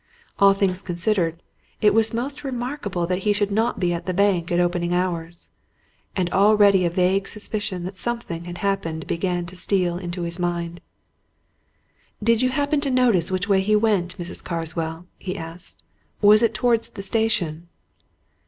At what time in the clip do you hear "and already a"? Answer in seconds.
6.15-6.89